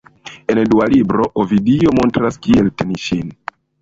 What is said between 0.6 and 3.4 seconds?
dua libro, Ovidio montras kiel teni ŝin.